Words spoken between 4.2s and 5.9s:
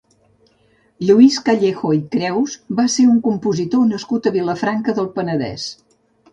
a Vilafranca del Penedès.